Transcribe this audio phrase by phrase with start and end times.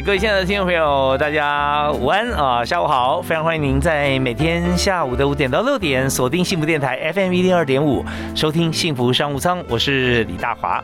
[0.00, 3.22] 各位亲爱的听众朋友，大家午安啊，下午好！
[3.22, 10.82] 非常欢迎您在每天下午的五点到六点锁定幸福电台 FM 一零二点五，收听幸福商务舱，我是李大华。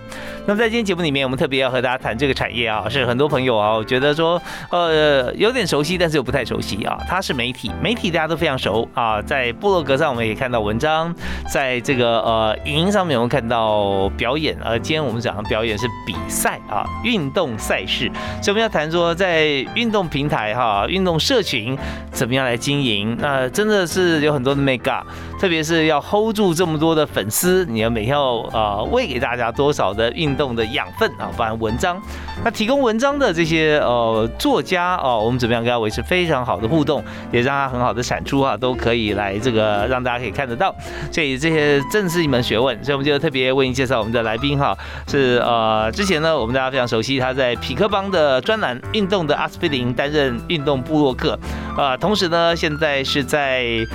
[0.50, 4.42] 那么在今天节目里面，我们特别要和大家谈这个产业啊，是很多朋友啊，我觉得说
[4.72, 6.98] 呃有点熟悉，但是又不太熟悉啊。
[7.08, 11.14] 它是媒体，媒体大家都非常熟啊，在部落格上我们也看到文章，
[11.48, 18.10] 在这个呃影音上面我们看到表演，而今天我们讲的表演是比赛啊，运动赛事，
[18.42, 19.00] 所以我们要谈说。
[19.00, 21.78] 说在运动平台哈，运动社群
[22.10, 23.16] 怎么样来经营？
[23.20, 25.06] 那真的是有很多的 make up，
[25.40, 31.30] 特别是要 hold 住这么多的粉丝，你要每天要啊喂给大家多少的运动的养分啊？
[31.34, 31.98] 不然文章，
[32.44, 37.02] 那提供文章的这些呃作家哦，我们怎么样跟他维持非常好的互动，
[37.32, 40.74] 也让他很好的产出啊，都可以来这个让大家可以看得到。
[41.10, 44.76] 所以这些正是一门学问，所以我们就特别为您介绍我们的来宾哈，
[45.08, 48.78] 是呃之前呢我们大家非常熟悉他在匹克邦的专栏。
[48.92, 51.38] 运动的阿司匹林担任运动部落客，
[51.76, 53.86] 啊，同时呢，现在是在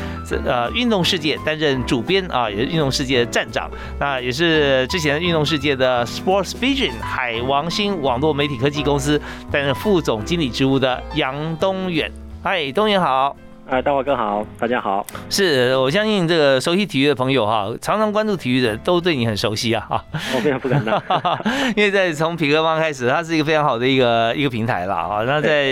[0.46, 3.70] 呃运动世界担任主编啊，也是运动世界的站长，
[4.00, 9.20] 那也是之前运动世界的 Sports Vision 海王星网络媒体科技公司
[9.52, 12.12] 担任副总经理职务的杨东远，
[12.44, 13.36] 嗨，东远好。
[13.68, 15.04] 哎，大华哥好，大家好。
[15.28, 20.06] 是我相信这个熟悉体育的朋友哈，常常关注体育的都对你很熟悉啊哈。
[20.36, 21.02] 我非常不敢当，
[21.76, 25.24] 因为在从匹克邦开始，它是一个非常好的一个一个平台啦啊。
[25.24, 25.72] 那在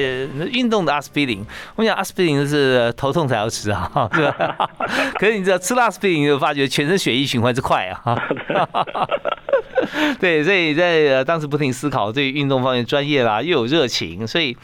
[0.51, 1.45] 运动的阿司匹林，
[1.75, 4.69] 我想阿司匹林是头痛才要吃啊，是吧？
[5.19, 8.19] 可是你知道吃了阿司匹林就发觉全身血液循环之快啊。
[10.19, 14.57] 对，所以在当时不停思考对运动方面专业啦，又有热情，所以。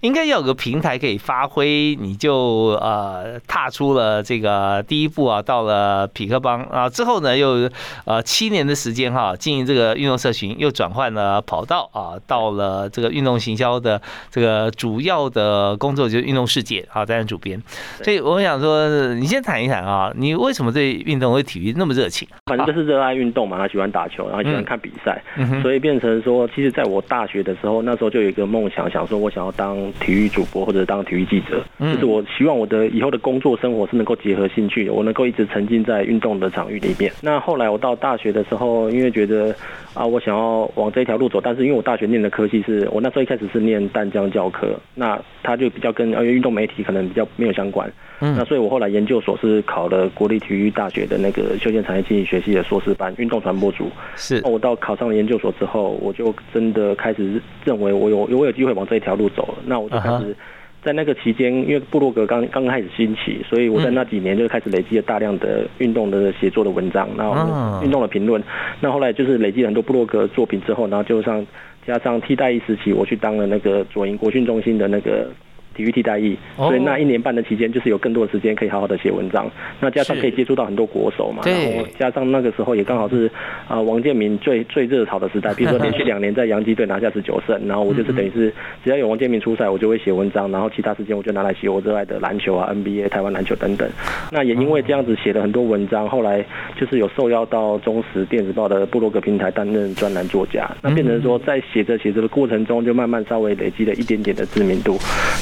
[0.00, 2.34] 应该要有个平台可以发挥，你就
[2.80, 7.68] 呃踏出了这个第一步啊，到了匹克邦啊之后呢，又
[8.04, 14.00] 呃七年的时间哈，经营这个运动社群，又转换了跑道啊，到了这个运动行销的
[14.30, 17.60] 这个主要的工作就是运动世界啊，担任主编。
[18.02, 22.28] 所以我想说，你先谈一谈啊，你为什么对运动、对体育那么热情？
[22.46, 25.20] 反正就是热爱运动嘛，他喜欢打球，然后喜欢看比赛，
[25.62, 29.87] 所以变成说，其实在我大学的时候，那时候就有一个梦想，想说我想要当。
[30.00, 37.12] 体育主播或者当体育记者，就是我希望我的以后的工作生活是能够结合兴趣，我能够一直沉浸在运动的场域里面。
[37.22, 39.54] 那后来我到大学的时候，因为觉得
[39.94, 47.90] 啊，我想要往这条路走，但是因为我大学念的科系是我那时候一开始是念淡江教科，那他就比较跟呃运动媒体可能比较没有相关。
[48.20, 53.88] 那所以我后来研究所是考了国立体育大学的那个休闲产业经济学系的硕士班，运动传播组。
[54.16, 54.40] 是。
[54.40, 59.58] 那我到考上了研究所之后，我就真的开始认为我有我有机会往这一条路走了。
[59.64, 60.34] 那我就开始
[60.82, 68.42] 在那个期间，因为部落格刚刚开始兴起，所以我在那几年就开始累积了大量的运动的写作的文章，然后运动的评论。
[68.80, 71.46] 那后来就是累积很多部落格作品之后，然后就上
[71.86, 75.30] 加上替代一时期，我去当了那个左营国训中心的那个。
[75.78, 79.48] 体育替代役，所以那一年半的期间，就是有更多的时间可以好好的写文章。
[79.78, 83.30] 那加上可以接触到很多国手嘛，然后加上那个时候也刚好是
[83.68, 88.52] 啊王建民最最热潮的时代， 比如说连续两年在洋基队拿下十九胜，然后我就是等于是
[88.82, 93.88] 只要有王建民出赛，我就会写文章，然后其他时间我就拿来写我热爱的篮球啊、NBA、台湾篮球等等。
[94.32, 96.44] 那也因为这样子写了很多文章，后来
[96.76, 104.98] 就是有受邀到中时电子报的部落格平台担任专栏作家，那变成说在写着写着的过程中，就慢慢稍微累积了一点点的知名度。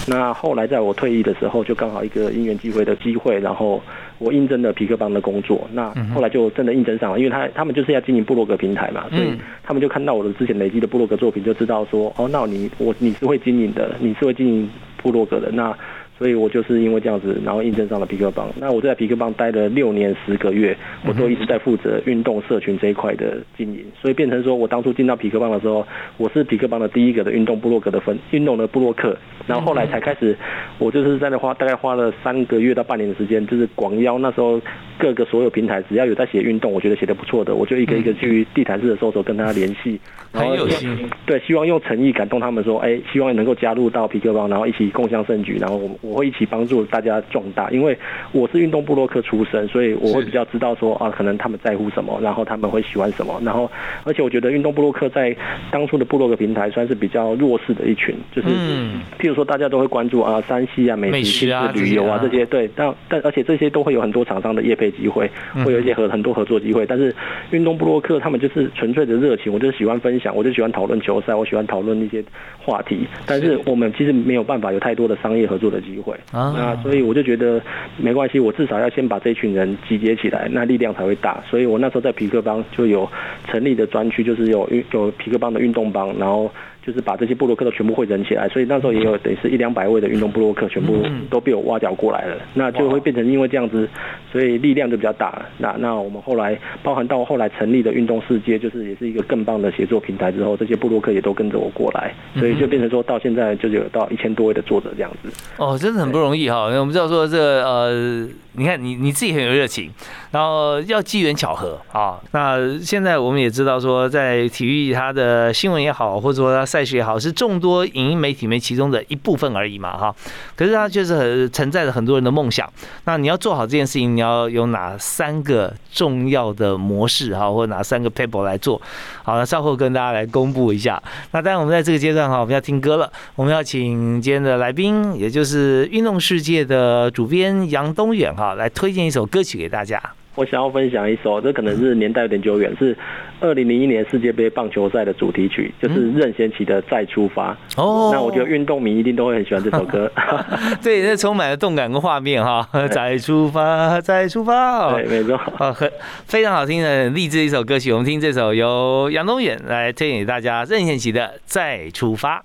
[0.07, 3.81] 那那后来在我退役的时候，就刚好一个因缘机会的机会，然后
[4.19, 5.69] 我应征了皮克邦的工作。
[5.73, 9.33] 那后来就真的应征上了，因为他他们就是要经营部落格平台嘛，所以
[9.63, 15.73] 他们就看到我的之前累积的部落格作品，就知道说，哦，那你我你是会经营的，你是会经营部落格的那。
[16.19, 18.49] 所以我就是因为这样子，然后印证上了皮克邦。
[18.59, 20.75] 那我在皮克邦待了六年十个月，
[21.07, 23.85] 我都一直在负责运动社群这一块的经营。
[24.01, 25.87] 所以变成说我当初进到皮克邦的时候，
[26.17, 29.17] 我是皮克邦的第一个的运动部落格的分运动的部落客。
[29.47, 30.37] 然后后来才开始，
[30.79, 34.61] 我就是在那花大概花了三个月到半年的时间，就是广邀那时候
[34.99, 40.01] 各个所有平台只要有在写运动，我觉得写的不错的，我就一个一个去地毯式的搜索跟大家联系。
[40.33, 40.99] 很有心。
[41.25, 46.06] 对，希望用诚意感动他们说，哎，希望能够加入到皮克邦，然后一起共襄盛举，然后我。
[46.07, 47.97] 我会一起帮助大家壮大，因为
[48.33, 53.71] 我是运动部落客出身，所以我会比较知道说啊，可能他们在乎什么，然后他们会喜欢什么，然后
[54.05, 55.37] 而且我觉得运动部落客在
[55.71, 59.01] 当初的部落格平台算是比较弱势的一群，就是嗯。
[59.19, 65.31] 譬如说大家都会关注啊山西啊美食啊旅游啊这些，对，但但而且这些都会有很多厂商的业配机会，
[65.65, 67.15] 会有一些合很多合作机会，但是
[67.51, 72.25] 运动部落客他们就是纯粹的热情，我就喜欢分享，我就喜欢讨论球赛，我喜欢讨论一些
[72.59, 73.57] 话题，但是。
[73.67, 75.96] 我们其实没有办法有太多的商业合作的机会
[76.33, 77.61] 啊，那所以我就觉得
[77.97, 81.43] 没关系，我至少要先把这群人集结起来，那力量才会大。
[81.49, 83.09] 所以我那时候在皮克邦就有
[83.47, 86.51] 成立的专区，就是有运有皮克邦的运动帮，然后。
[86.87, 93.89] 就是把这些布洛克都全部汇整起来，所以那时候也有等于是一两百位的运动布洛克全部都被我挖角过来了，那就会变成因为这样子，
[94.31, 95.45] 所以力量就比较大。
[95.59, 105.29] 那那我们后来包含到后来成立的运动世界，就是也是一个更棒的协作平台之后，这些布洛克也都跟着我过来，所以就变成说到现在就有到一千多位的作者这样子。
[105.59, 107.37] 哦，真的很不容易哈，因为我们知道说这
[107.67, 108.29] 呃。
[108.57, 109.91] 你看，你你自己很有热情，
[110.31, 112.19] 然后要机缘巧合啊。
[112.33, 120.15] 那现在我们也知道说，在体育它的新闻也好，或者说它赛事也好，是众多影音媒体媒其中的一部分而已嘛，哈。
[120.57, 122.67] 可是它确实很承载着很多人的梦想。
[123.05, 128.81] 那你要做好这件事情，你要有哪三个重要的模式哈，或者哪三个 paper 来做？
[129.23, 131.03] 好，那稍后跟大家来公布一下。
[131.33, 133.13] 那当然，我们在这个阶段哈，我们要听歌了。
[133.35, 138.46] 我们要请今天的来宾，也就是运动世界的主编杨东远哈。
[138.47, 140.01] 好，来推荐一首歌曲给大家。
[140.37, 142.97] 我想要分享一首，这可能是年代有点久远，是
[143.41, 147.53] 二零零一年世界杯棒球赛的主题曲，就是任贤齐的《再出发》。
[147.77, 150.09] 哦，那我觉得运动迷一定都会很喜欢这首歌。
[150.81, 152.69] 对，这充满了动感跟画面哈。
[152.93, 154.93] 再出发，再出发。
[154.93, 155.35] 对，没错。
[155.59, 155.91] 啊， 很
[156.27, 157.91] 非常好听的励志一首歌曲。
[157.91, 162.39] 我们听这首由杨东远来推荐给大家，任贤齐的《再出发》。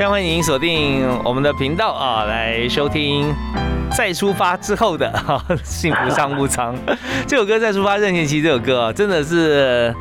[0.00, 3.34] 非常欢迎您锁定我们的频道啊，来收听
[3.90, 6.74] 再出发之后的哈幸福商务舱
[7.26, 7.58] 这首歌。
[7.58, 9.94] 再出发任贤齐这首歌真的是，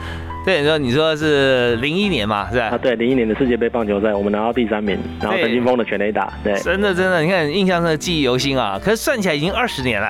[0.45, 2.67] 对你说你说是零一年嘛，是吧？
[2.67, 8.79] 啊，对，零一年的世界杯棒球赛，我们拿到第三名，然后陈金峰的全垒打，对，真的真的，你看印象中的记忆犹新啊。
[8.81, 10.07] 可是算起来已经二十年了。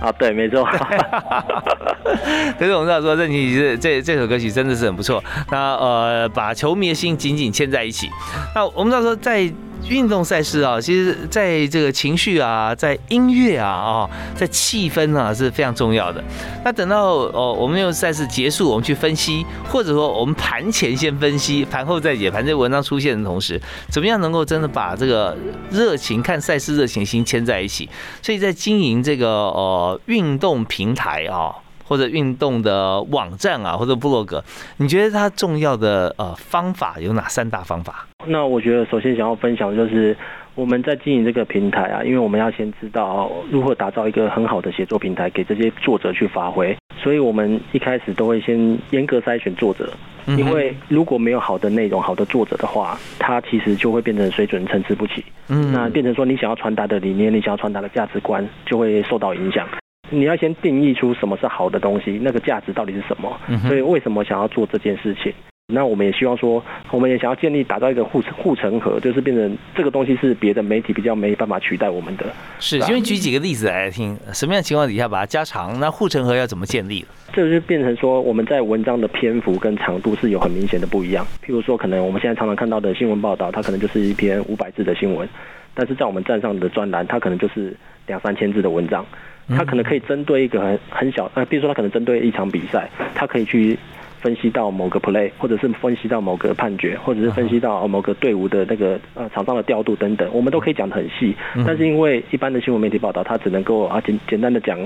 [0.00, 0.64] 啊，对，没错。
[2.58, 5.22] 可是我们知道说，任贤齐这这这首歌曲真的是很不错。
[5.50, 8.08] 那呃，把球迷的心紧紧牵在一起。
[8.54, 9.50] 那我们知道说，在
[9.88, 16.22] 运动赛事啊，其实在这个情绪啊，在音乐啊，啊，在气氛啊是非常重要的。
[16.64, 22.44] 那等到哦，我们用赛事结束，我们去分析，或者说我们盘前先分析，盘后再解盘。
[22.44, 25.36] 这文章出现的同时，怎么样能够真的把这个
[25.70, 27.88] 热情看赛事热情心牵在一起？
[28.20, 31.54] 所以在经营这个呃运动平台啊。
[31.88, 34.42] 或者运动的网站啊，或者部落格，
[34.78, 38.08] 你觉得它重要的呃方法有哪三大方法？
[38.26, 40.16] 那我觉得首先想要分享就是
[40.54, 49.92] 我们在经营这个平台啊，因为我们要先知道如何打造一个很好的写作平台给这些作者去发挥，所以我们一开始都会先严格筛选作者，
[50.26, 59.68] 因为如果没有好的内容、好的作者的话，他其实就会变成水准参差不齐，嗯，那变成说你想要传达的理念、你想要传达的价值观就会受到影响。
[60.08, 63.38] 你要先定义出什么是好的东西，那个价值到底是什么？
[63.66, 65.32] 所以为什么想要做这件事情？
[65.74, 72.24] 那我们也希望说，我们也想要建立打造一个护护城河，就是变成这个东西是别的媒体比较没办法取代我们的。
[72.60, 75.80] 是，因为举几个例子来听，什么样情况底下把它加长？
[75.80, 77.04] 那护城河要怎么建立？
[77.32, 81.26] 这就变成说，我们在文章的篇幅跟长度是有很明显的不一样。
[81.44, 85.28] 譬如说，可能我们现在常常看到的新闻报道，它可能就是一篇五百字的新闻，
[85.74, 89.04] 但是在我们站上的专栏，它可能就是两三千字的文章。
[89.48, 93.76] 它可能可以针对一个很很小呃，比如说它可能针对一场比赛，它可以去
[94.20, 101.34] 分析到某个 play，或者是分析到某个判决，或者是分析到某个队伍的那个呃场上的调度等等，我们都可以讲的很细。
[101.66, 104.78] 但是因为一般的新闻媒体报道，它只能够啊简简单的讲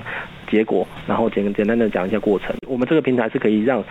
[0.51, 2.55] 结果，然后简简单的讲一下过程。
[2.67, 3.83] 我们这个平台是可以让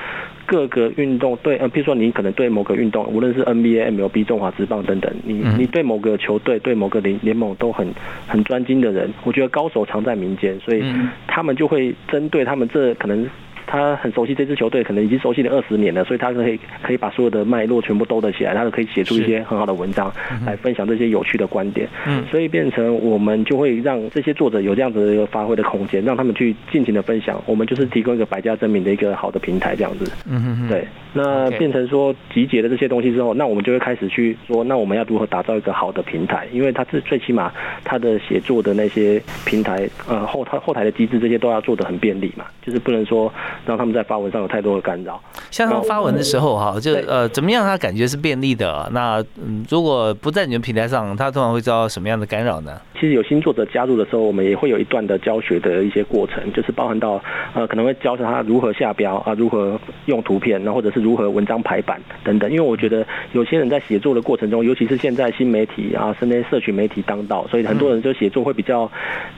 [0.45, 7.87] 各个运动对呃，比如说你可能对某个运动，无论是 NBA、MLB、中华职棒等等，你你对某个球队、对某个联联盟都很
[8.27, 10.83] 很专精的人，我觉得高手藏在民间，所以
[11.27, 13.27] 他们就会针对他们这可能。
[13.71, 20.11] 他很熟悉这支球队，可能已经熟悉了二十年了，所以他可以可以把所有的脉络全部兜得起来，他就可以写出一些很好的文章
[20.43, 21.87] 来分享这些有趣的观点。
[22.07, 27.39] 嗯，所以变成我们就会让这些作者有这样子的一个发挥的空间，让他们去尽情的分享。
[27.45, 30.11] 我们就是提供一个百家争鸣的一个好的平台，这样子。
[30.27, 30.67] 嗯哼哼。
[30.67, 36.47] 对，那变成说集结了这些东西之后，那我们就会开始去说，那我们要如何打造一个好的平台？
[36.51, 37.51] 因为它是最起码
[37.83, 43.31] 它的写作的那些平台，呃后台后台的机制这些都要做的很便利嘛，就是不能说
[43.65, 45.19] 让他们在发文上有太多的干扰。
[45.49, 48.87] 像他们发文的时候哈，就呃怎么样，他感觉是便利的。
[48.93, 52.79] 那嗯，如果不在你们平台上，他通常会遭到什么样的干扰呢？
[52.93, 57.21] 其实有新作者加入的时候，我们也会有一段的教学的一些过程，就是包含到
[57.53, 62.49] 呃可能会教他如何下标啊，如何用图片，那或者是如何文章排版等等。
[62.51, 68.89] 因为我觉得有些人在写作的过程中，尤其是现在新媒体啊，甚至社群媒体当道，所以很多人就写作会比较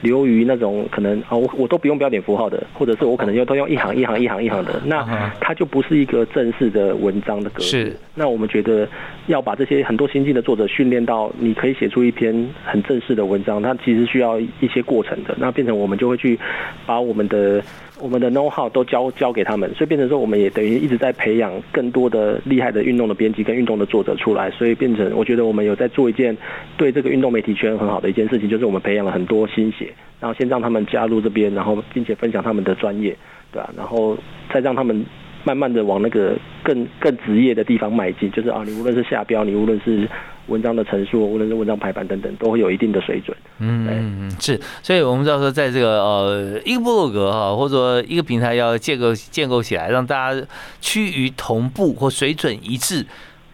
[0.01, 7.95] 流于那种可能啊，我我都不用标点符号的，或者是我可能又都用一行一行一行一行的，那它就不是一个正式的文章的格式。
[8.15, 8.87] 那我们觉得
[9.27, 13.61] 要把这些很多新进的作者训练到，你可以写出一篇很正式的文章。
[13.61, 16.37] 它其实需要一些过程的，那变成我们就会去
[16.85, 17.63] 把我们的
[18.01, 26.35] 我们的 know how 都交交给他们，所以变成说我们也等于一直在培养更多的厉害的运动的编辑跟运动的作者出来，所以变成我觉得我们有在做一件
[26.77, 33.15] 对这个运动媒体圈很好的一件事情，就是我们培养了很多新血，然后先让他们加入这边，然后并且分享他们的专业，
[33.51, 33.69] 对吧？
[33.77, 34.17] 然后
[34.51, 35.05] 再让他们
[35.43, 40.07] 慢慢的往那个更更职业的地方迈进，就是啊，你无论是下标，你无论是
[40.51, 43.35] 文章的陈述，无论是文章排版等等，都会有一定的水准。
[43.59, 50.45] 嗯嗯是，所以我们知道说，在这个呃一个部落格哈，或者说一个平台要建构建构起来，让大家
[50.81, 53.05] 趋于同步或水准一致，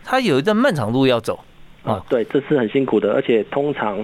[0.03, 1.39] 它有一段漫长路要走
[1.83, 2.03] 啊。
[2.09, 4.03] 对，这是很辛苦的，而且通常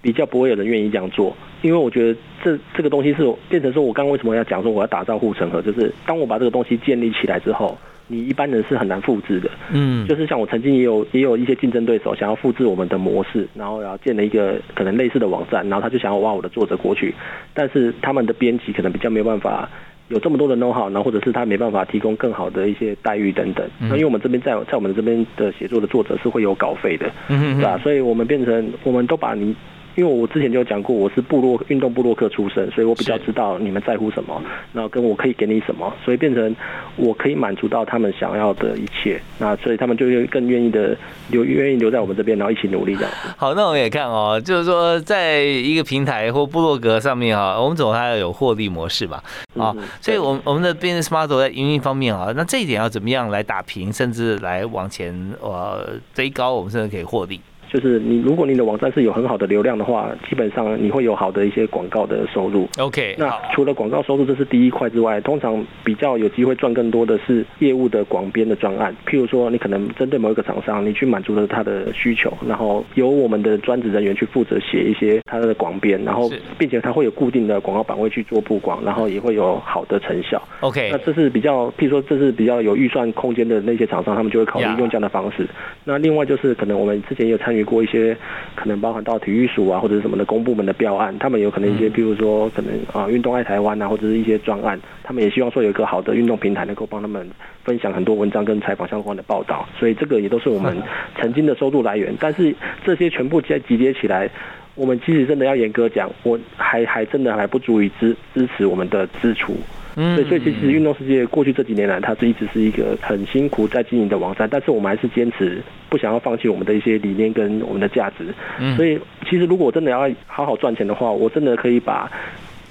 [0.00, 7.78] 比较不会有人愿意这样做，因为我觉得这这个东西是变成说，我刚刚为什么要讲说我要打造护城河，就是当我把这个东西建立起来之后。
[8.12, 17.14] 你一般人是很难复制的，嗯，就是像我曾经也有也有一些竞争对手想要复制我们的模式，然后然后建了一个可能类似的网站，然后他就想要挖我的作者过去，
[17.54, 19.70] 但是他们的编辑可能比较没有办法
[20.08, 23.64] 有这么多的 know how，然后或者是他没办法提供更好的一些待遇等等。
[23.78, 27.78] 那因为我们这边在在我们这边的写作的作者是会有稿费的，嗯对吧？
[27.78, 29.54] 所以我们变成我们都把你。
[29.96, 34.40] 因为我之前就有讲过，我是部落运动部落客出身，所以我比较知道你们在乎什么，
[34.72, 36.54] 然后跟我可以给你什么，所以变成
[36.96, 40.96] 我可以满足到他们想要的一切，那所以他们就更愿意的
[41.30, 43.10] 留愿意留在我们这边，然后一起努力这样。
[43.36, 49.22] 好，那我们也看哦，就是说在一个平台或部落格上面啊，我们总还要有获利模式吧？
[49.58, 57.40] 啊，所以我们我们的 business model 在营运方面啊，那这一点要怎么样来打平，甚至来往前呃追高，我们甚至可以获利。
[57.72, 62.68] 就是你，如果你的网站是有很好的流量的话，基本上你会有好的一些广告的收入。
[62.78, 68.94] OK，那除了广告收入这是第一块之外，通常比较有机会赚更多的是业务的广编的专案。
[69.06, 80.42] 譬如说，你可能针对某一个厂商，你去满足了他的需求，然后由我们的专职人员去负责写一些他的广编，然后并且他会有固定的广告版位去做布广，然后也会有好的成效。
[80.60, 85.46] OK，那这是比较，譬如说这是比较有预算空间的那些厂商，他们就会考虑用这样的方式。
[85.84, 88.16] 那另外就是可能我们之前也有参与过一些。
[88.56, 97.26] 可能包含到体育署啊，或者是什么的公部门的标案，他们有可能一些，比如说可能啊，运动爱台湾啊，或者是一些专案，他们也希望说有一个好的运动平台，能够帮他们
[97.64, 100.76] 分享很多文章跟采访相关的报道，所以这个也都是我们
[101.18, 102.14] 曾经的收入来源。
[102.20, 104.28] 但是这些全部集集结起来，
[104.74, 109.56] 我们其实真的要严格讲，我还还真的还不足以支支持我们的支出。
[109.96, 118.26] 嗯，对，所以其实运动世界过去这几年来，它是一直是一个很辛苦在经营的网站，但是我们还是坚持不想要放弃我们的一些理念跟我们的价值。
[118.58, 122.10] 嗯，所以其实如果真的要好好赚钱的话，我真的可以把。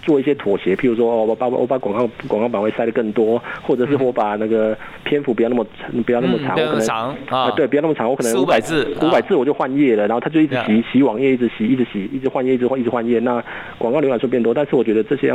[0.01, 5.65] 做一些妥协，譬如说，我把我把广告广告版位塞的更多，或者是我把那个篇幅不要那么
[6.05, 13.43] 不要那么长，可能长啊，对，不要那么长，我可能五百字，五百字我就换页了，然后他就一直洗洗网页，一直洗，一直洗，一直换页，一直换，一直换页，那
[13.77, 15.27] 广告浏览数变多，但是我觉得这些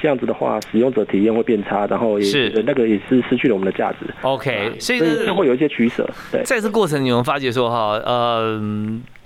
[0.00, 3.98] 这样子的话，使用者体验会变差，然后也是那个也是失去了我们的价值。
[4.22, 6.08] OK，所以就会有一些取舍。
[6.32, 8.60] 对，在这过程你们发觉说哈，呃。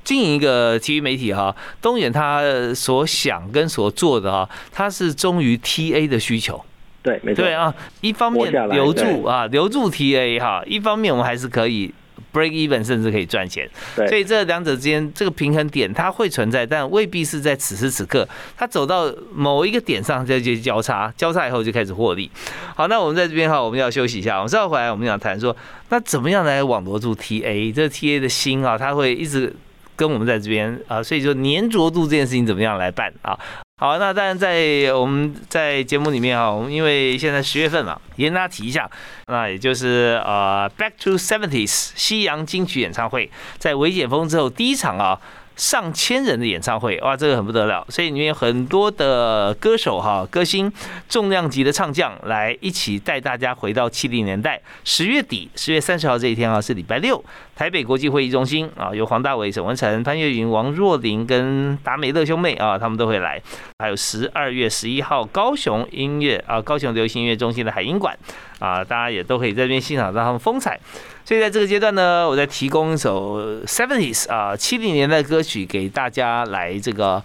[0.04, 2.42] 经营一个体育媒体哈，东远他
[2.74, 6.62] 所想跟所做的哈，他是忠于 TA 的需求。
[7.02, 7.42] 对，没错。
[7.42, 11.92] 对啊，一方面留住啊，留住 TA 哈，一方面我们还是可以
[12.32, 13.68] break even，甚至可以赚钱。
[13.96, 14.06] 对。
[14.06, 18.28] 所以这两者之间这个平衡点它会存在，但未必是在此时此刻。
[18.56, 22.30] 它走到某一个点上再去交叉，交叉以后就开始获利。
[22.76, 24.36] 好，那我们在这边哈，我们要休息一下。
[24.36, 25.56] 我们稍后回来，我们想谈说，
[25.88, 27.72] 那怎么样来网罗住 TA？
[27.72, 29.54] 这 TA 的心啊，他会一直。
[30.02, 33.38] 跟我们在这边啊，所以说粘着度这件事情怎么样来办啊？
[33.78, 38.90] 好，那当然在我们在节目里面啊，我们因为现在十月份嘛，也跟大家提一下，
[39.28, 45.20] 那也就是呃，Back to Seventies 西洋金曲演唱会，在维解封之后第一场啊。
[45.56, 50.72] 上千人的演唱会，哇，这个很不得了，所以里面有很多的歌手哈，歌星，
[51.08, 54.60] 重量级的唱将来一起带大家回到七零年代。
[54.84, 57.22] 十月底，十月三十号这一天啊，是礼拜六，
[57.54, 63.40] 台北国际会议中心啊，有黄大炜、沈文成、潘越云、王若琳跟达美乐兄妹啊，他们都会来。
[63.78, 68.16] 还有十二月十一号，高雄音乐啊，高雄流行音乐中心的海音馆
[68.58, 70.78] 啊，大家也都可以在这边欣赏到他们风采。
[71.24, 77.22] 所以在这个阶段呢，我在提供一首 seventies 啊七零年代歌曲给大家来这个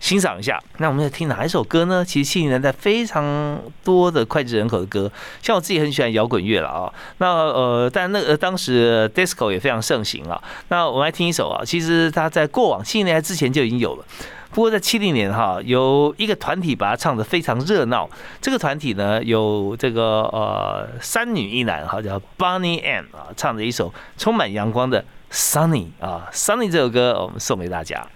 [0.00, 0.62] 欣赏一下。
[0.76, 2.04] 那我们要听哪一首歌呢？
[2.04, 5.10] 其实七零年代非常多的脍炙人口的歌，
[5.42, 6.92] 像我自己很喜欢摇滚乐了啊。
[7.18, 10.40] 那呃，但那个当时 disco 也非常盛行啊。
[10.68, 14.04] 那我们来听一首啊，其实它在过往七零年代之前就已经有了。
[14.50, 18.08] 不过在七零年哈，有一个团体把它唱得非常热闹。
[18.40, 28.06] 这个团体呢，有这个呃三女一男哈，叫 Bonnie and 啊，唱着一首充满阳光的 Sunny 啊，Sunny 这首歌我们送给大家。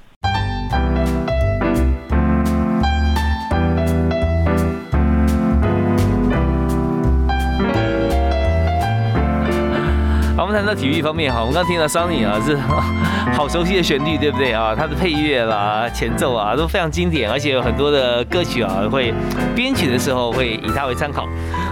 [10.53, 12.57] 谈到体育方面哈，我们刚听到 Sunny 啊是
[13.33, 14.75] 好熟悉的旋律，对不对啊？
[14.77, 19.13] 它的配乐啦、前奏啊都非常经典，而且有很多的歌曲啊会
[19.55, 21.27] 编曲的时候会以它为参考。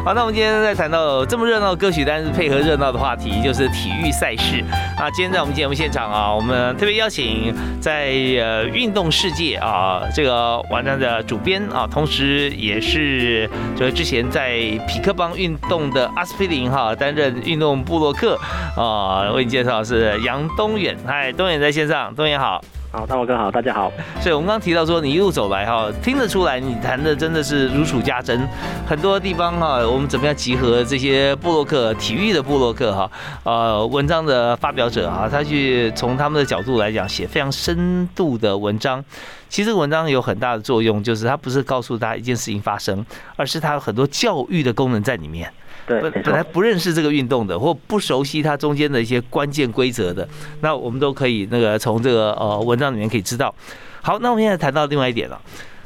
[0.04, 4.64] 好，那我们今天在谈到这么热闹的歌曲，但是配合热闹的话题就是体育赛事。
[4.98, 8.06] 那今天在我们节目现场啊，我们特别邀请在
[8.38, 14.58] 呃运动世界啊这个网站的主编啊，同时也是就是之前在
[14.88, 18.38] 匹克邦运动的阿司匹林哈担任运动部落客
[18.76, 20.96] 啊，为你介绍是杨东远。
[21.06, 22.62] 嗨，东远在线上，东远好。
[22.92, 23.92] 好，大伙哥好，大家好。
[24.20, 28.48] 所以，我们刚刚提到说，你一路走来哈，听得出来你谈的真的是如数家珍。
[28.86, 33.10] 很多地方哈，我们怎么样集合这些布洛克体育的布洛克哈，
[33.44, 39.04] 呃，文章的发表者啊，他去从他们的角度来讲，写非常深度的文章。
[39.48, 43.04] 其实文章有很大的作用，就是它不是告诉大家一件事情发生，
[43.36, 45.52] 而是它有很多教育的功能在里面。
[46.00, 50.28] 本本来不认识这个运动的，或不熟悉它中间的一些关键规则的，
[50.60, 53.54] 那我们都可以那个从这个呃文章里面可以知道。
[54.00, 55.40] 好，那我们现在谈到另外一点了，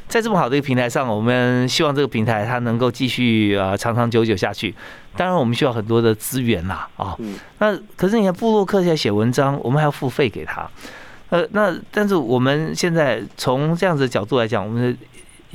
[0.07, 4.73] 在这么好的一个平台上，我们希望这个平台它能够继续啊长长久久下去。
[5.17, 7.17] 当然，我们需要很多的资源啦啊。
[7.59, 10.69] 那可是你看布洛克在写文章，我们还要付费给他。
[11.29, 14.97] 呃，那但是我们现在从这样子的角度来讲，我们。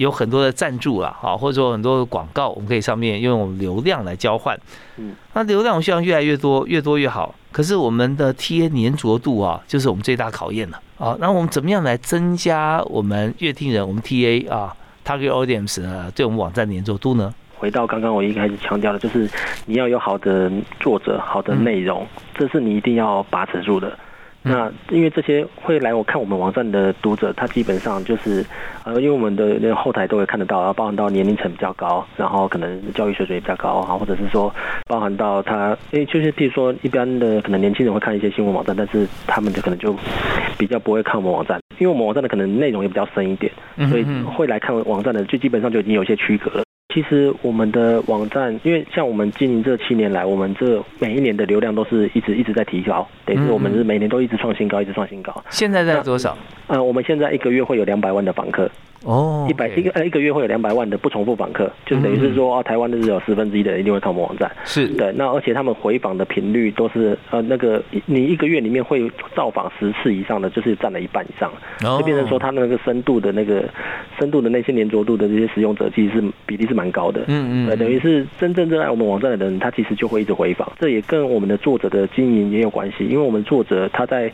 [0.00, 4.58] 有很多的赞助啦，好，或者说很多的广告，我们可以上面用流量来交换。
[4.96, 7.34] 嗯，那流量我希望越来越多，越多越好。
[7.52, 10.80] 可是我们的 TA 粘着度啊，就是我们最大考验了。
[10.98, 17.34] 啊，那我们怎么样来增加我们乐听人，我们 TA 啊，Target Audience 呢，对我们网站粘着度呢？
[17.58, 19.28] 回到刚刚我一开始强调的，就是
[19.66, 23.98] 你要有好的作者、好的内容，这是你一定要把持住的。
[24.42, 28.44] 那因为这些会来我看我们网站的读者，他基本上就是，
[28.84, 34.50] 呃，因为我们的那个后台都会看得到，然后包含到年龄层比较高，然后可能教育水准也比较高啊，或者是说
[34.86, 39.94] 包含到他，因为就是譬如说一般的可能年轻人会看一些新闻网站，但是他们就可能就
[40.56, 43.52] 比较不会看我们网站，因为我们网站的可能内容也比较深一点，
[43.90, 46.64] 所以会来看网站的就基本上就已经有些区隔了。
[46.92, 55.44] 其实我们的网站，因为像我们经营这七年来，我们这每一年的流量都是一直一直在提高，等于是我们是每年都一直创新高，一直创新高。
[55.50, 56.36] 现在在多少？
[56.66, 58.70] 呃，我们现在一个月会有两百万的访客。
[59.04, 65.10] 哦，一百一个呃一个月会有两百万的不重复访客，就等于是说啊，台湾的是有十分之一的人一定会看我们网站，是对。
[65.16, 71.50] 那而且他们回访的频率都是呃那个你一个月里面会造访十次以上的，就是占了一半以上，
[71.98, 73.64] 就变成说他那个深度的那个
[74.18, 77.24] 深度的那些粘着度的这些使用者，其实是比例是蛮高的。
[77.28, 80.70] 嗯嗯，等于是真正热爱我们网站的人，他其实就会一直回访。
[80.78, 84.30] 这也跟我们的作者的经营也有关系，因为我们作者他在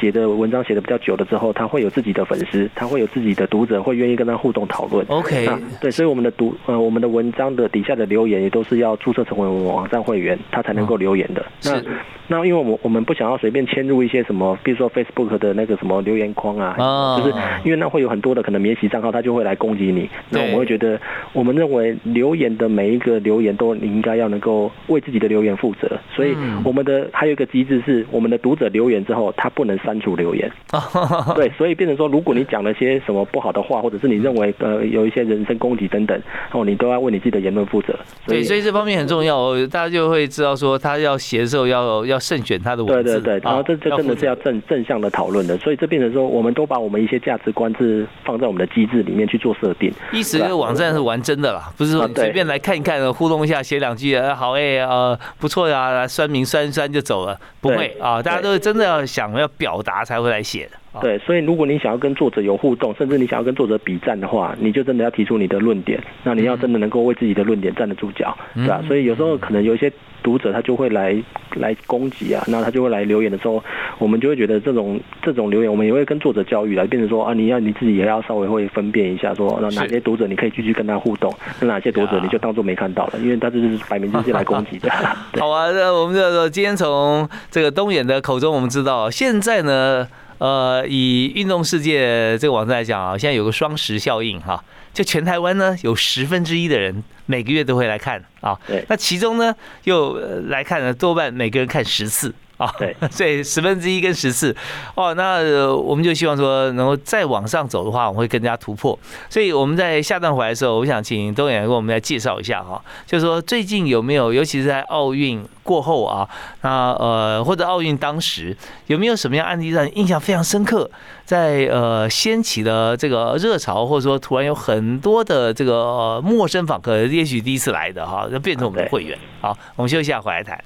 [0.00, 5.04] 写的文章写的比较久了之后，他会有自己的粉丝，他会有自己的读者，会愿意跟他互动讨论。
[5.08, 5.46] OK，
[5.80, 11.44] 对，所以我们的读呃，我们的文章的底下的留言也都是要注册成为我们网站会员，他才能够留言的。
[11.64, 11.82] 那
[12.30, 20.08] 那因为我们我们不想要随便迁入一些什么，比如说 Facebook 的那个什么留言框啊，就是因为那会有很多的可能免洗账号，他就会来攻击你。
[20.28, 21.00] 那我们会觉得
[21.32, 30.50] 我们认为留言的每一个留言都你应该要能够为自己的留言负责，所以我们的还有一个机制是，我们的读者留言之后，他不能删除留言。
[31.34, 36.20] 对，所以变成说，如果你讲了些什么不好的话，或者是你认为呃有一些人身攻击等等，
[36.52, 37.94] 哦，你都要为你自己的言论负责。
[38.26, 43.12] 对，所以这方面很重要，大家就会知道说，他要写的时候要要慎选他的文字。
[43.12, 49.92] 对对对，然后这这真的是要正正向的讨论的，所以这变成说，我们都把我们一些价值观是放在我们的机制里面去做设定。
[50.12, 60.70] 意思这个网站是玩真的啦，不是说随便来看一看，互动一下，写两句，啊好哎，呃不错呀，酸名酸酸就走了，不会啊，大家都是真的要想要表达才会来写的。
[61.00, 66.02] 对，所以如果你想要跟作者有互动，甚至你想要跟作者比战的话，你就真的要提出你的论点。
[66.24, 68.82] 那你要真的能够为自己的论点站得住脚，对吧？
[68.88, 71.16] 所以有时候可能有一些读者他就会来
[71.56, 73.62] 来攻击啊，那他就会来留言的时候，
[73.98, 84.90] 我们就会觉得这种这种留言，我们也会跟作者教育来，变成说啊，你要你自己也要稍微会分辨一下，说那哪些读者你可以继续跟他互动，那哪些读者你就当做没看到了，因为他就是摆明就是来攻击的。
[85.38, 90.08] 好啊，那我们就今天从这个东演的口中，我们知道现在呢。
[90.38, 94.62] 呃，以运动世界这个网站来讲啊，现在有个双十效应哈，
[94.94, 100.16] 就全台湾呢有十分之一的人每个月都会来看啊，那其中呢又
[100.48, 102.34] 来看呢多半每个人看十次。
[102.58, 104.54] 啊，对， 所以十分之一跟十四，
[104.94, 108.98] 哦，那我们就希望说能够再往上走的话，我们会更加突破。
[109.30, 116.28] 所以我们在下段回来的时候，我想请东远跟我们来介绍一下哈，就是说最近有没有，尤其是在奥运过后啊，
[116.62, 118.56] 那呃或者奥运当时
[118.88, 120.90] 有没有什么样案例让你印象非常深刻，
[121.24, 129.16] 在呃掀起的这个热潮，或者说突然有很多的这个陌生访客，也许第一次来的哈，就变成我们的会员。
[129.40, 130.58] 好，我们休息一下，回来谈。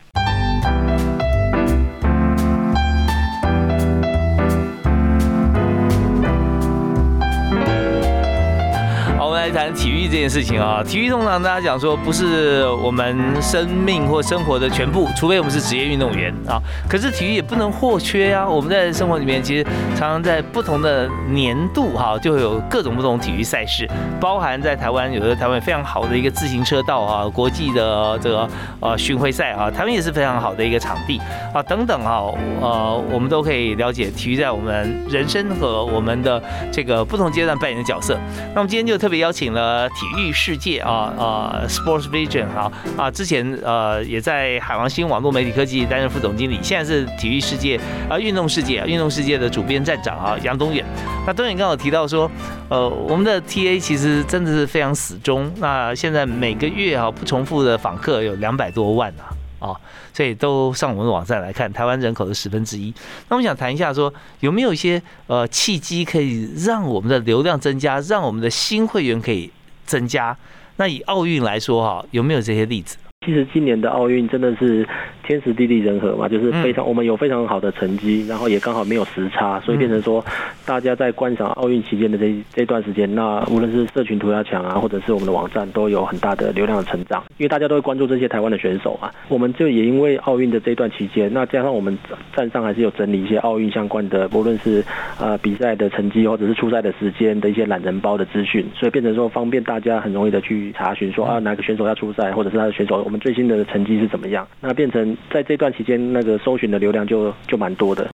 [9.42, 16.62] 来谈体育这件事情啊，体育通常大家讲说不是我们生命或生活的全部，除非我们是职业运动员啊。
[16.88, 18.48] 可是体育也不能或缺呀。
[18.48, 19.64] 我们在生活里面其实
[19.96, 23.84] 常常在不同的年度哈，就会有各种不同体育赛事，
[24.20, 31.20] 包含在台湾有的台湾非常好的一个自行车道啊，国际的这个呃巡回赛啊，台湾也是非常好的一个场地
[31.52, 32.22] 啊，等等啊，
[32.60, 38.16] 呃，我们都可以了解体育在我们人生和我们的这个不同阶段扮演的角色。
[38.54, 39.31] 那我们今天就特别邀。
[39.32, 50.84] 请了体育世界啊啊，Sports Vision 啊啊，之前呃也在海王星网络媒体科技担任副总经理，现在是体育世界啊运动世界运动世界的主编站长啊杨东远。
[51.26, 52.30] 那东远刚好提到说，
[52.68, 59.30] 呃，我们的 TA 其实真的是非常死忠，那现在每个月啊不重复的访客有两百多万啊。
[59.62, 59.78] 啊，
[60.12, 62.92] 所以都上我们的网站来看，台湾人口的十分之一。
[63.28, 69.50] 那我们想谈一下，说有没有一些呃契机可以让我们的流量增加，让我们的新会员可以
[69.86, 70.36] 增加？
[70.76, 72.96] 那以奥运来说哈，有没有这些例子？
[73.24, 74.86] 其实今年的奥运真的是
[75.22, 80.24] 天时地利人和嘛，就是非常我们有非常好的成绩，然后也刚好没有时差，所以变成说
[80.66, 89.10] 大家在观赏奥运期间的这这段时间，那无论是社群涂鸦墙啊，或者是我们的网站，都有很大的流量的成长，因为大家都会关注这些台湾的选手嘛。
[89.28, 91.96] 我们就也因为奥运的这段期间，那加上我们
[92.34, 94.84] 站上还是有整理一些奥运相关的，不论是
[95.20, 103.11] 呃比赛的成绩或者是出赛的时间的一些懒人包的资讯，所以变成说方便大家很容易的去查询说啊哪个选手要出赛，或者是他的选手。
[103.12, 104.48] 我们最新的成绩是怎么样？
[104.58, 108.08] 那变成在这段期间，那个搜寻的流量就就蛮多的。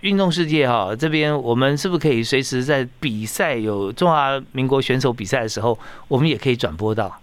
[0.00, 7.14] 运动世界哈，这边我们是不是可以随时在比赛有中华民国选手比赛的时候，我们也可以转播到？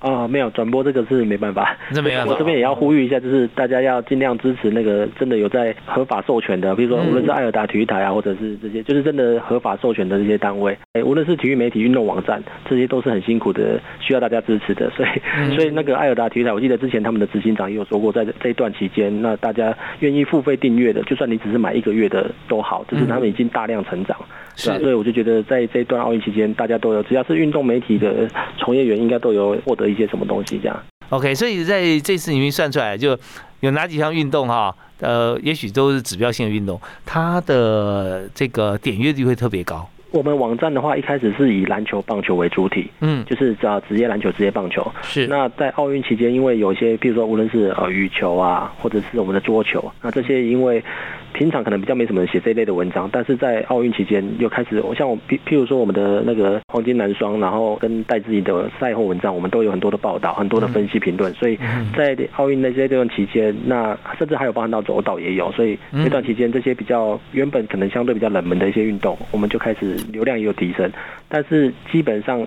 [0.00, 2.32] 啊，没有转播这个是没办法，这没办法。
[2.32, 10.76] 我这边也要呼吁一下，就是大家要尽量支持那个真的有在合法授权的，比如说无论是艾尔达体育台啊，或者是这些，就是真的合法授权的这些单位。
[10.94, 14.90] 哎，无论是体育媒体、运动网站，这些都是很辛苦的，需要大家支持的。
[14.90, 24.16] 所以，所以那个艾尔达体育台，我记得之前他们的执行长也有说过，在这一段期间，那大家愿意付费订阅的，就算你只是买一个月的都好，就是他们已经大量成长。
[24.56, 30.82] 是，所以我就觉得在这一段奥运期间，大家都有，只要是运动媒体的从业员，应该都有获得一些什么东西这样。
[31.10, 33.18] OK，所以在这次里面算出来，就
[33.60, 39.88] 有哪几项运动哈，呃，也许都是指标性的运动，它的这个点阅率会特别高。
[40.12, 44.84] 我们网站的话，一开始是以篮球、棒球为主体，嗯，就是找职业篮球、职业棒球。
[45.02, 45.26] 是。
[45.28, 50.82] 那在奥运期间，因为有些，比如说，无论是呃羽球啊，或者是我们的桌球，那这些因为。
[51.32, 61.32] 平常可能比较没什么人写这一类的文章，但是在奥运期间又开始，我像我譬譬如说我们的那个黄金男双，然后跟戴志颖的赛后文章，我们都有很多的报道，很多的分析评论。
[61.34, 61.58] 所以
[61.96, 70.90] 在奥运那些这段期间，那甚至还有包含到走岛也有，所以这段期间这些比较原本可能相对比较冷门的一些运动，我们就开始流量也有提升。
[71.28, 72.44] 但是基本上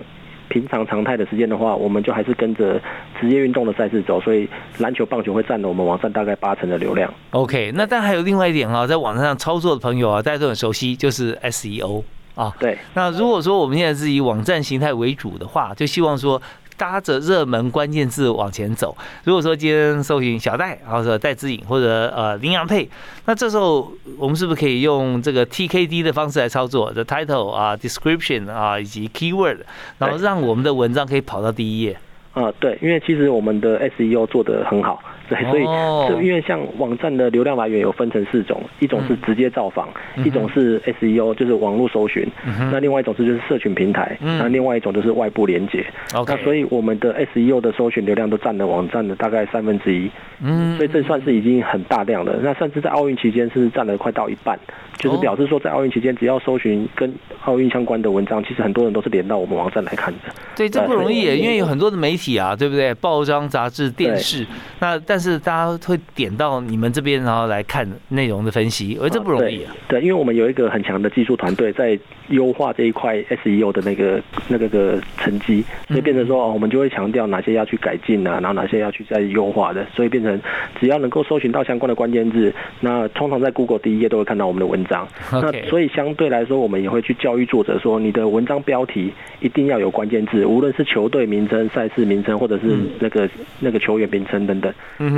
[0.48, 2.80] 平常常态的时间的话，我们就还是跟着
[3.28, 7.12] 职业运动的赛事走，所以篮球、棒球会占了我们网站大概八成的流量。
[7.30, 12.02] OK，那但还有另外一点啊，在网站上操作的朋友啊，大家都很熟悉，就是 SEO
[12.34, 12.52] 啊。
[12.58, 12.78] 对。
[12.94, 16.40] 那如果说我们现在是以网站形态为主的话，就希望说。
[16.76, 18.96] 搭着热门关键字往前走。
[19.22, 22.90] 如果说今天搜寻小戴，或者戴之颖，或者呃林洋配，
[23.26, 29.58] 那这时候我们是不是可以用这个 TKD 的方式来操作？The title 啊，description 啊，以及 keyword，
[29.98, 31.96] 然后让我们的文章可以跑到第一页。
[32.34, 35.00] 啊，对，因为其实我们的 SEO 做得很好。
[35.28, 35.64] 对，所以
[36.08, 39.88] 就因为像网站的流量来源有分成四种，一种是直接造访，
[40.24, 42.26] 一种是 SEO 就是网络搜寻，
[42.70, 45.84] 那另外一种是就是社群平台，那另外一种就是外部连接。
[46.12, 50.10] 那所以我们的 SEO 的搜寻流量都占了网站的大概三分之一，
[50.40, 52.38] 嗯，所以这算是已经很大量了。
[52.42, 54.58] 那甚至在奥运期间是占了快到一半，
[54.98, 57.12] 就是表示说在奥运期间只要搜寻跟
[57.44, 60.20] 奥运相关的文章，其实很多人都是连到我们网站来看的。
[60.56, 62.92] 对，这不容易，因为有很多的媒体啊，对不对？
[62.94, 64.46] 报章、杂志、电视，
[64.80, 69.74] 那但是大家会点到你们这边，然后来看内容的分析，而这不容易啊。
[69.88, 71.98] 对，因为我们有一个很强的技术团队在
[72.28, 80.40] 优化这一块 SEO 的那个那个个成绩，所以变成说哦，我们就会强调哪些要去改进啊，然后哪些要去再优化的，所以变成
[80.80, 85.06] 只要能够搜寻到相关的关键字，那通常在 Google 第一页都会看到我们的文章。
[85.30, 93.28] 那所以相对来说，我们也会去教育作者说，你的文章标题一定要有关键字，无论是球队名称、赛事名称，或者是那个
[93.60, 94.72] 那个球员名称等等。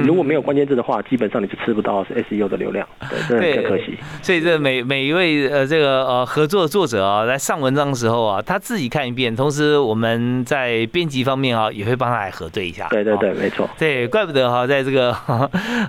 [0.04, 2.86] 如果没有关键字的话，基本上你就吃不到 SEO 的流量，
[3.28, 3.96] 对，更可惜。
[4.22, 12.88] 所以这每每一位呃这个呃合作作者啊，来上文章的时候啊，他自己看一遍，同时我们在编辑方面啊，也会帮他来核对一下。
[12.90, 13.68] 对对对，没错。
[13.78, 15.14] 对，怪不得哈，在这个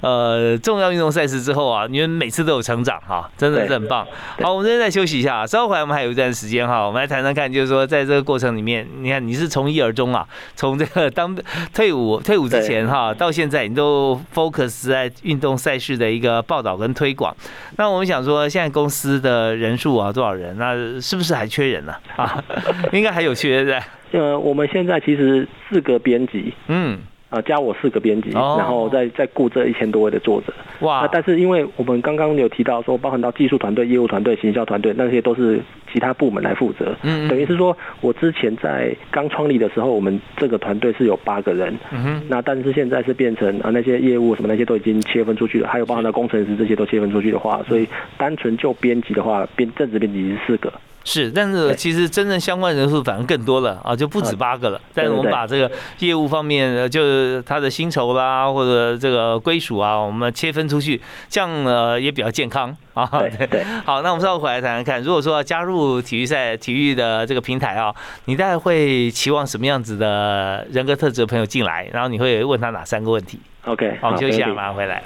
[0.01, 4.05] 呃重要运动赛事之后啊，你们每次都有成长哈，真的是很棒。
[4.41, 11.36] 好，我们这边再休息一下，稍后回来我们还有一段时间哈，我们来谈谈看，就是说在这个过程里面，你看你是从一而终啊，从这个当
[11.73, 13.87] 退伍退伍之前哈，到现在你都
[14.34, 17.36] focus 在运动赛事的一个报道跟推广。
[17.78, 20.58] 那我们想说，现在公司的人数啊多少人？
[20.58, 21.93] 那是不是还缺人呢？
[22.15, 22.43] 啊，
[22.93, 23.82] 应该还有缺的。
[24.12, 27.00] 呃，我们现在其实四个编辑，嗯。
[27.29, 30.53] 啊，加我四个编辑，然后再再雇这一千多位的作者。
[30.79, 31.07] 哇！
[31.11, 35.59] 但是因为我们刚刚有提到说，包含到技术团队、业务团队、行销团队，那些都是
[35.91, 36.95] 其他部门来负责。
[37.03, 41.77] 嗯等于是说，我之前在刚创立的时候，我们这个团队是有八个人。
[41.91, 42.21] 嗯哼。
[42.29, 47.85] 那但是现在是变成啊，那些业务什么那些都已经切分出去了，还有包含到工程师这些都切分出去的话，所以
[48.17, 50.71] 单纯就编辑的话，编正职编辑是四个。
[51.10, 54.82] 是，但是其实真正相关人数反而更多了啊，就不止八个了。
[54.93, 63.10] 但是我们把这个业务方面，就是他的薪酬啦，或者这个归属啊，我们切分出去，这样呃也比较健康啊。
[63.38, 63.63] 对对。
[63.86, 71.88] 好，那我们稍后回来谈谈看，如果说要加入体育赛、体育的这个平台啊，你大概会期望什么样子的人格特质的朋友进来？
[71.93, 75.02] 然后你会问他哪三个问题？OK，好，休息一下，马上回来。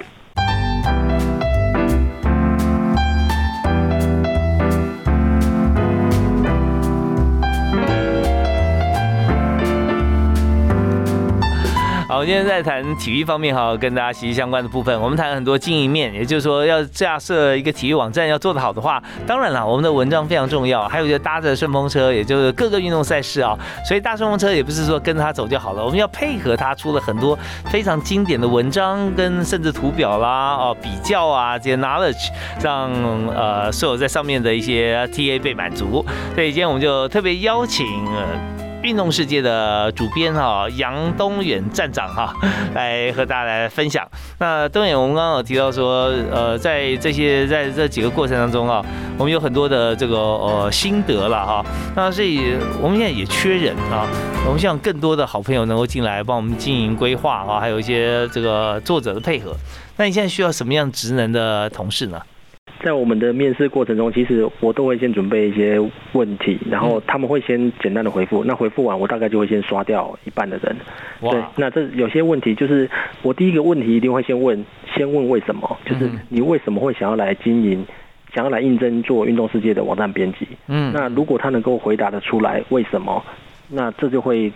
[12.12, 15.00] 好，我今天在谈体育方面哈，跟大家息息相关的部分。
[15.00, 23.58] 我们谈很多经营面，也就是说，要架设一个体育网站要做得好的话，当然了，我们的文章非常重要，还有就搭着顺风车，也就是各个运动赛事啊。
[23.88, 27.34] 所以搭顺风车也不是说跟着他走就好了，我们要配合他，出了很多
[27.70, 32.28] 非常经典的文章跟甚至图表啦、哦比较啊这些 knowledge，
[32.62, 32.92] 让
[33.28, 36.04] 呃所有在上面的一些 TA 被满足。
[36.34, 37.86] 所以今天我们就特别邀请。
[38.82, 42.34] 运动世界的主编哈杨东远站长哈
[42.74, 44.06] 来和大家来分享。
[44.38, 48.84] 那东远，我们刚刚有提到说，呃，在这些在这几个过程当中啊，
[49.16, 51.64] 我们有很多的这个呃心得了哈。
[51.94, 54.06] 那所以我们现在也缺人啊，
[54.46, 59.54] 我们希望更多的好朋友能够进来帮我们经营规划啊，还有一些这个作者的配合。
[59.96, 62.20] 那你现在需要什么样职能的同事呢？
[62.82, 65.78] 在我们的面试过程中，其实我都会先准备一些
[66.12, 68.42] 问题，然后他们会先简单的回复。
[68.44, 70.76] 那回复完，我大概就会先刷掉一半的人。
[71.20, 72.88] 对，那这有些问题就是
[73.22, 74.64] 我第一个问题一定会先问，
[74.94, 75.78] 先问为什么？
[75.86, 77.86] 就是你为什么会想要来经营，
[78.34, 80.48] 想要来应征做运动世界的网站编辑？
[80.66, 83.22] 嗯，那如果他能够回答得出来为什么，
[83.68, 84.52] 那这就会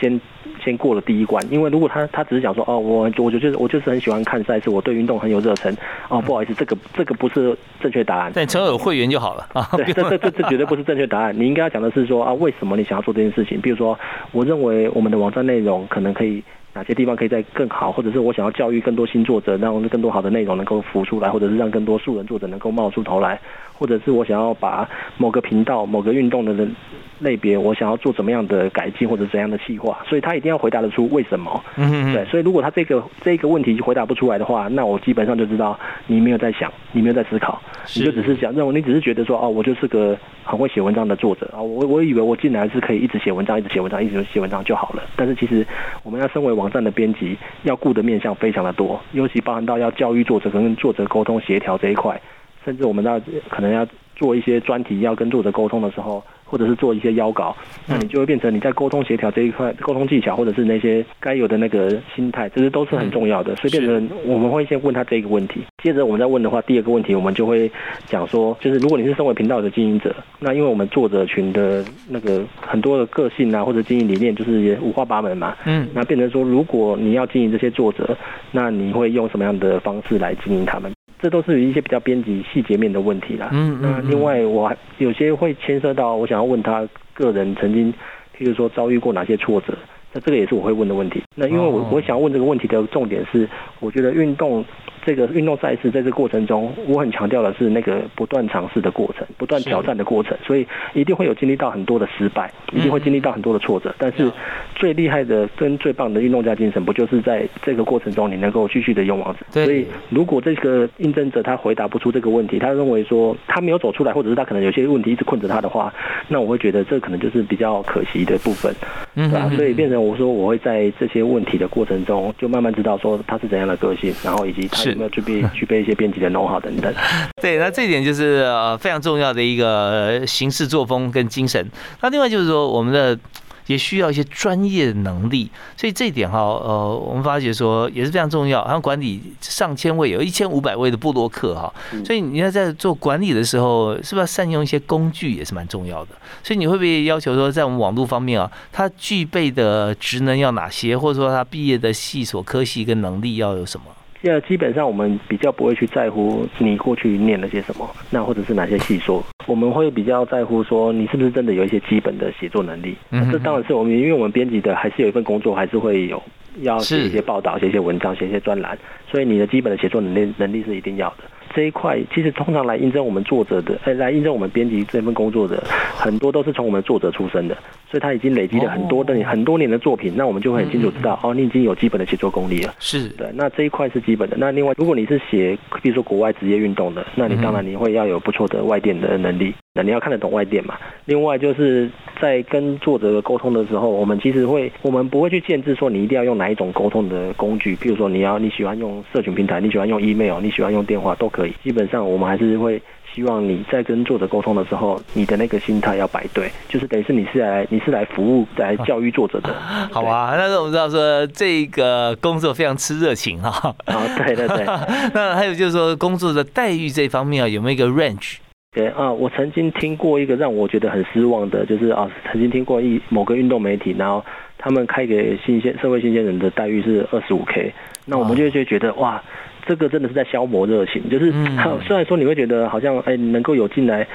[0.00, 0.20] 先。
[0.62, 5.74] 先过了第一关，因为如果他他只是讲说哦，我我就是我就是很喜欢看赛事，我对运动很有热忱
[6.10, 8.30] 哦，不好意思，这个这个不是正确答案。
[8.34, 9.66] 但，只要有会员就好了啊。
[9.74, 11.34] 对，这这这这绝对不是正确答案。
[11.34, 13.58] 你应该要讲的是说啊，为什么你想要做这件事情？
[13.58, 13.98] 比如说，
[14.32, 16.42] 我认为我们的网站内容可能可以
[16.74, 23.40] 哪些地方可以再更好，或者是我想要教育更多新作者，让更多好的内容能够浮出来，或者是让更多素人作者能够冒出头来，
[23.80, 26.76] 或者是我想要把某个频道、某个运动的人
[27.20, 31.64] 类别，我想要做怎么样的改进或者怎样的细化，所以他一定要回答得出为什么。
[31.76, 37.58] 嗯对，所以如果他这个这个问题回答不出来的话，那我基本上就知道你没有在想，你没有在思考，
[37.96, 40.14] 你就只是想认为你只是觉得说哦，我就是个
[40.44, 45.02] 很会写文章的作者啊，我我以为我进来是可以一直写文章，一直写文章，一直写文章就好了。
[45.16, 45.66] 但是其实
[46.02, 52.20] 我们要身为网站的编辑，要顾的面向非常的多，尤其包含到要教育作者跟作者沟通协调这一块，
[52.64, 56.22] 甚至我们要可能要做一些专题要跟作者沟通的时候。
[56.50, 63.54] 或者是做一些邀稿，那你就会变成你在沟通协调这一块沟通技巧，或者是那些该有的那个心态，这些都是很重要的。
[63.54, 67.70] 所以变成我们会先问他这个问题，接着我们再问的话，第二个问题我们就会
[68.06, 78.18] 讲说，就是如果你是身为频道的经营者，那因为我们作者群的那个很多的个性啊，或者经营理念就是也五花八门嘛，嗯，那变成说如果你要经营这些作者，
[78.50, 80.90] 那你会用什么样的方式来经营他们？
[81.20, 83.50] 这都是一些比较编辑细节面的问题啦。
[83.52, 87.92] 嗯那另外我还有些会牵涉到，我想要问他个人曾经，
[88.36, 89.74] 譬如说遭遇过哪些挫折，
[90.12, 91.22] 那这个也是我会问的问题。
[91.34, 93.48] 那因为我我想问这个问题的重点是，
[93.80, 94.64] 我觉得运动。
[95.04, 103.94] 这个运动赛事在这过程中，我很强调的是那个不断尝试的过程，不断挑战的过程，所以一定会有经历到很多的失败，一定会经历到很多的挫折。
[103.98, 104.30] 但是
[104.76, 109.64] 最厉害的跟最棒的运动家精神，不就是在这个过程中你能够继续的勇往直前？
[109.64, 115.92] 所以如果这个应征者他回答不出这个问题，他认为说他没有走出来，或者是他可能有些问题一直困着他的话，
[116.28, 118.74] 那我会觉得这可能就是比较可惜的部分，
[119.14, 119.50] 对吧？
[119.56, 124.89] 所以变成我说我会在这些问题的过程中，就慢慢知道说他是怎样的个性，然后以及他。
[124.90, 126.92] 有没有具备具备一些编辑的 know how 等等？
[127.40, 131.66] 对，那这一点就是呃非常重要的一个行事作风跟精神。
[132.00, 133.18] 那另外就是说，我们的
[133.66, 138.66] 也需要一些专业能力，所以这一点哈，呃，我们发觉说也是非常重要。
[138.66, 141.72] 像管理上千位，有一千五百位的布洛克哈，
[142.04, 146.10] 所以你要在做管理的时候，是不是要善用一些工具也是蛮重要的？
[146.42, 153.86] 所以你会不会要求说，在我们网络方面啊，他具备的职能要哪些，或者说他毕业的系所科系跟能力要有什么？
[154.22, 162.94] 现在基本上我们比较不会去在乎你过去念了些什么，那或者是哪些细说，我们会比较在乎说你是不是真的有一些基本的写作能力。
[163.32, 166.22] 这当然是我们，因为我们编辑的还是有一份工作，还是会有
[166.60, 168.78] 要写一些报道、写一些文章、写一些专栏，
[169.10, 171.24] 所以你的基本的写作能力能力是一定要的。
[171.54, 175.62] 这一块其实通常来应征我们作者的，哎，来应征我们编辑这份工作的，
[175.96, 177.56] 很多都是从我们作者出身的，
[177.90, 182.74] 所以他已经累积了很多的很多年的作品，那我们就会很清楚知道，哦，你已经有基本的写作功力了。
[182.78, 184.36] 是对，那这一块是基本的。
[184.38, 189.54] 那另外，如果你是写，比如说国外职业运动的，那你当然你会要有不错的外电的能力。
[189.72, 190.76] 那你要看得懂外电嘛？
[191.04, 191.88] 另外就是
[192.20, 197.76] 在跟作者沟通的时候，我们其实会，我们不会去限制说你一定要用哪一种沟通的工具。
[197.76, 201.54] 譬如说你要你喜欢用社群平台，你喜欢用 email，你喜欢用电话都可以。
[201.62, 202.82] 基本上我们还是会
[203.14, 209.54] 希望你在跟作者沟通的时候，你的那个心态要摆对，就是等于是你是来你是来服务来教育作者的。
[209.92, 213.72] 好啊，但是我们知道说这个工作非常吃热情哈。
[213.84, 214.66] 啊，对对对。
[215.14, 218.38] 那还有就是说工作的待遇这方面啊，有没有一个 range？
[218.72, 224.24] 对啊，我曾经听过一个让我觉得很失望的，就是啊，曾经听过一某个运动媒体，然后
[224.58, 227.72] 他们开给新鲜社会新鲜人的待遇是二十五 K，
[228.06, 229.20] 那我们就会觉得哇，
[229.66, 231.32] 这个真的是在消磨热情，就是
[231.84, 234.06] 虽然说你会觉得好像哎能够有进来。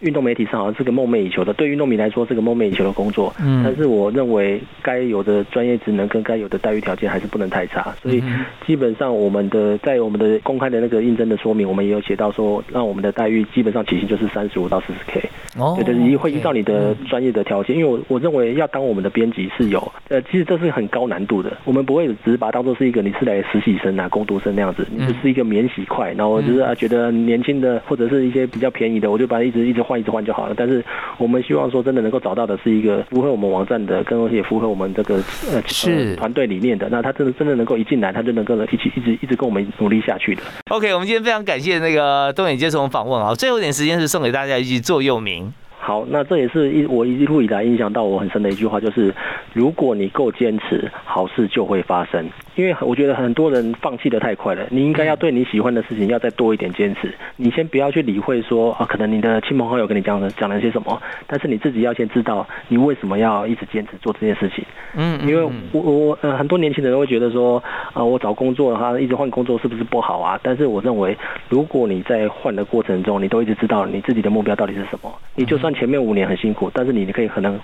[0.00, 3.32] 运动媒体上好像是个梦寐以求的，对运动迷来说是个梦寐以求的工作。
[3.40, 7.94] 嗯，但是我认为该有的专业职能跟该有的待遇条件还是不能太差。
[8.02, 8.22] 所以
[8.66, 15.28] 基本上我们的在我们的公开的那个应征的说明，我们也有写到说，让我们的待遇基本上起薪就是三十五到四十 K。
[15.58, 21.58] 哦，对对，会依照你的专业的条件，因为我我认为要当我们的编辑是有，呃，其实这是很高难度的。
[21.64, 29.84] 我们不会只是把它当做是一个你是来实习生啊、工读生那样子，你只是一个免洗块，然后就是啊觉得年轻的或者是一些比较便宜的，我就把它一直一直。
[29.90, 30.84] 换一直换就好了，但是
[31.18, 35.16] 我们希望说真的能够找到的是一个符合我们网站的，跟也符合我们这个
[35.52, 36.88] 呃是团队理念的。
[36.88, 40.42] 那他真的真的能够一进来，他就能够一起一直一直跟我们努力下去的。
[40.70, 45.52] OK，我们今天非常感谢那个东野接受我们访问啊，最后一点时间是送给大家一句座右铭。
[45.82, 49.12] 好，那这也是一我一路以来影响到我很深的一句话，就是
[49.54, 52.28] 如果你够坚持，好事就会发生。
[52.54, 57.14] 因为我觉得很多人放弃的太快了，你应该要对你喜欢的事情要再多一点坚持。
[57.36, 64.62] 你先不要去理会说啊，可能你的亲朋好友跟你讲的讲了些什么，但是你自己要先知道你为什么要一直坚持做这件事情。
[64.94, 67.62] 嗯，因为我我呃很多年轻人会觉得说
[67.94, 70.38] 啊，我找工作的话一直换工作是不是不好啊？
[70.42, 71.16] 但是我认为，
[71.48, 77.58] 如果你在换的过程中，你都一直知道你自己的目标到底是什么，你就算前面五年很辛苦，但是你可以可能。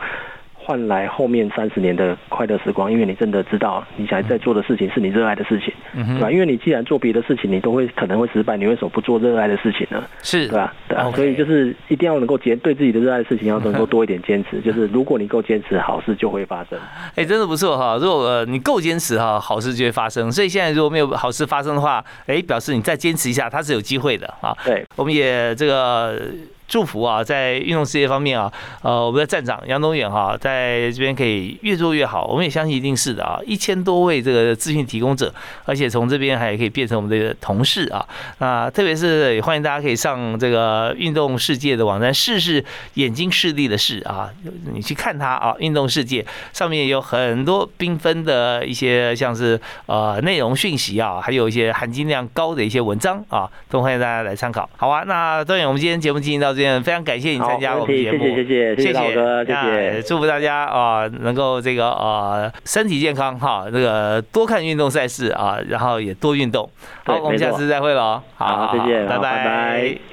[0.58, 6.28] 换来后面三十年的快乐时光，因为你真的知道你想在做的事情是你热爱的事情，对吧？
[6.28, 10.02] 因为你既然做别的事情，你都会可能会失败，你为什么不做热爱的事情呢？
[10.24, 10.74] 是，对吧？
[10.88, 16.76] 对啊，所以就是一定要能够坚对自己的热爱的事情要能够多一点坚持， 就是如果你够坚持，好事就会发生。
[17.14, 17.96] 哎，真的不错哈！
[18.02, 20.32] 如果你够坚持哈，好事就会发生。
[20.32, 24.52] 所以现在如果没有好事发生的话，哎，表示你再坚持一下，它是有机会的啊。
[24.64, 26.20] 对，我们也这个。
[26.68, 28.52] 祝福啊，在运动事业方面啊，
[28.82, 32.26] 呃，我们的站长杨东远哈，在这边可以越做越好。
[32.26, 35.32] 我们也相信一定是的啊，一千多位这个资讯提供者，
[35.64, 38.04] 而且从这边还可以变成我们的同事啊。
[38.38, 42.64] 那特别是也欢迎大家可以上这个运动世界的网站，试试
[42.94, 44.28] 眼睛视力的视啊，
[44.74, 45.54] 你去看它啊。
[45.60, 54.68] 运动世界上面有很多缤纷的一些像是呃内容讯息啊，还有一些含金量高的一些文章啊，都欢迎大家来参考。
[54.76, 56.55] 好啊，那东远，我们今天节目进行到。
[56.82, 66.68] 非常感谢你参加我们节目，谢谢谢谢谢谢哥，谢谢，祝福大家啊，能够这个呃身体健康哈，这个多看运动赛事啊，然后也多运动。
[67.04, 69.98] 好，我们下次再会了，好，再见，拜拜。